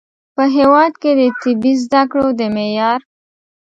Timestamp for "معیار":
2.55-2.99